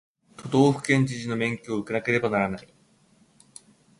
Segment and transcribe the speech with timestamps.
[0.35, 2.67] 都道府県知事の免許を受けなければならない